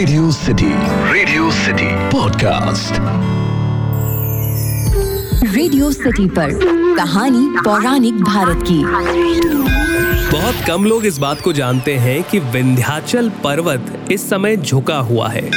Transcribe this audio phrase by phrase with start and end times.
[0.00, 0.66] Radio City
[1.12, 2.92] Radio City podcast
[5.54, 6.50] Radio City पर
[6.96, 8.78] कहानी पौराणिक भारत की।
[10.30, 15.28] बहुत कम लोग इस बात को जानते हैं कि विंध्याचल पर्वत इस समय झुका हुआ
[15.28, 15.50] है।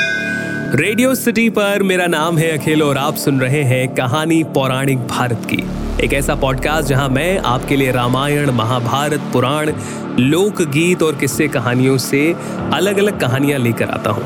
[0.75, 5.47] रेडियो सिटी पर मेरा नाम है अखिल और आप सुन रहे हैं कहानी पौराणिक भारत
[5.53, 5.63] की।
[6.01, 9.71] एक ऐसा पॉडकास्ट जहाँ मैं आपके लिए रामायण, महाभारत, पुराण,
[10.19, 12.35] लोकगीत और किस्से कहानियों से
[12.73, 14.23] अलग अलग कहानियाँ लेकर आता हूँ।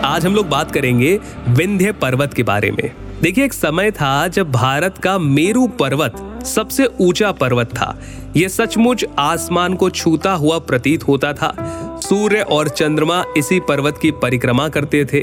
[0.00, 2.90] आज हम लोग बात करेंगे विंध्य पर्वत के बारे में।
[3.22, 7.98] देखिए, एक समय था जब भारत का मेरू पर्वत सबसे ऊँचा पर्वत था।
[8.36, 11.54] यह सचमुच आसमान को छूता हुआ प्रतीत होता था।
[12.02, 15.22] सूर्य और चंद्रमा इसी पर्वत की परिक्रमा करते थे।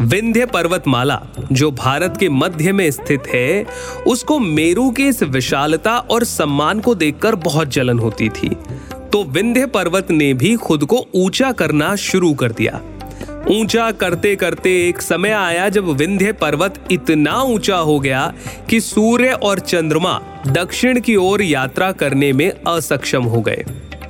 [0.00, 1.20] विंध्य पर्वतमाला,
[1.52, 3.66] जो भारत के मध्य में स्थित है,
[4.06, 8.48] उसको मेरू की इस विशालता और सम्मान को देखकर बहुत जलन होती थी।
[9.12, 12.80] तो विंध्य पर्वत ने भी खुद को ऊँचा करना शुरू कर दिया।
[13.50, 18.32] ऊँचा करते करते एक समय आया जब विंध्य पर्वत इतना ऊँचा हो गया
[18.70, 23.64] कि सूर्य और चंद्रमा दक्षिण की ओर यात्रा करने में असक्षम हो गए।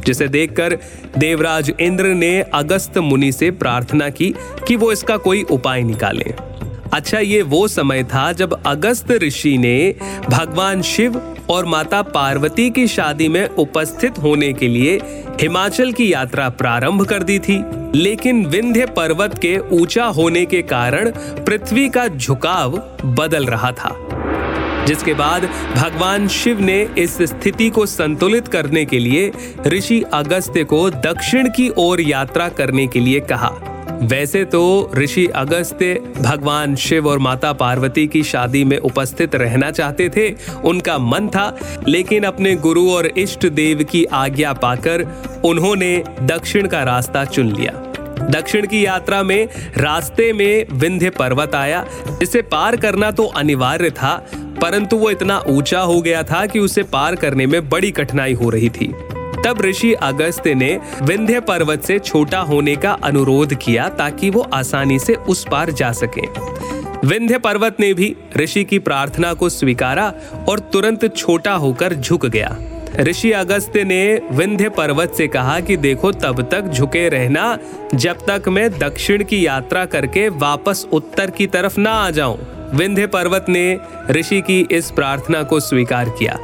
[0.07, 0.79] जिसे देखकर
[1.19, 4.35] देवराज इंद्र ने अगस्त मुनि से प्रार्थना की
[4.69, 6.33] कि वो इसका कोई उपाय निकालें।
[6.93, 9.95] अच्छा ये वो समय था जब अगस्त ऋषि ने
[10.31, 15.01] भगवान शिव और माता पार्वती की शादी में उपस्थित होने के लिए
[15.41, 17.63] हिमाचल की यात्रा प्रारंभ कर दी थी।
[17.95, 21.11] लेकिन विंध्य पर्वत के ऊँचा होने के कारण
[21.47, 24.10] पृथ्वी का झुकाव बदल रहा था।
[24.87, 25.45] जिसके बाद
[25.77, 29.33] भगवान शिव ने इस स्थिति को संतुलित करने के लिए
[29.67, 33.53] ऋषि अगस्त्य को दक्षिण की ओर यात्रा करने के लिए कहा।
[34.03, 40.09] वैसे तो ऋषि अगस्त्य भगवान शिव और माता पार्वती की शादी में उपस्थित रहना चाहते
[40.09, 40.31] थे,
[40.65, 41.57] उनका मन था,
[41.89, 45.07] लेकिन अपने गुरु और इष्ट देव की आज्ञा पाकर
[45.45, 47.73] उन्होंने दक्षिण का रास्ता चुन लिया।
[48.31, 54.27] दक्षिण की यात्रा में रास्ते में विंध्य पर्वत आया, जिसे पार करना तो अनिवार्य था
[54.63, 58.51] परंतु वो इतना ऊँचा हो गया था कि उसे पार करने में बड़ी कठिनाई हो
[58.51, 58.93] रही थी।
[59.45, 64.99] तब ऋषि अगस्त्य ने विंध्य पर्वत से छोटा होने का अनुरोध किया ताकि वो आसानी
[64.99, 66.27] से उस पार जा सके।
[67.07, 70.13] विंध्य पर्वत ने भी ऋषि की प्रार्थना को स्वीकारा
[70.49, 72.57] और तुरंत छोटा होकर झुक गया।
[72.97, 77.59] ऋषि अगस्त्य ने विंध्य पर्वत से कहा कि देखो, तब तक झुके रहना,
[77.95, 82.39] जब तक मैं दक्षिण की यात्रा करके वापस उत्तर की तरफ़ ना आ जाऊँ।
[82.75, 83.79] विंध्य पर्वत ने
[84.11, 86.39] ऋषि की इस प्रार्थना को स्वीकार किया।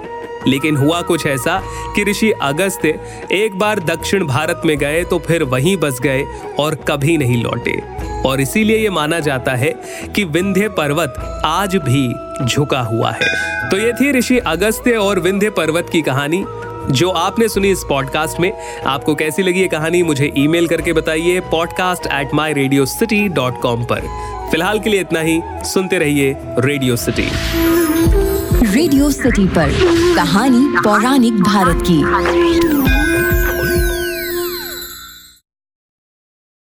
[0.47, 1.61] लेकिन हुआ कुछ ऐसा
[1.97, 3.01] कि ऋषि अगस्त्य
[3.33, 6.25] एक बार दक्षिण भारत में गए तो फिर वहीं बस गए
[6.59, 7.81] और कभी नहीं लौटे।
[8.29, 9.73] और इसीलिए ये माना जाता है
[10.15, 12.09] कि विंध्य पर्वत आज भी
[12.47, 16.45] झुका हुआ है। तो ये थी ऋषि अगस्त्य और विंध्य पर्वत की कहानी।
[16.91, 18.53] जो आपने सुनी इस पॉडकास्ट में,
[18.87, 23.61] आपको कैसी लगी ये कहानी, मुझे ईमेल करके बताइए podcast at my radio city dot
[23.63, 24.09] com पर।
[24.51, 27.29] फ़िलहाल के लिए इतना ही, सुनते रहिए रेडियो सिटी
[28.73, 29.73] रेडियो सिटी पर,
[30.17, 32.96] कहानी पौराणिक भारत की।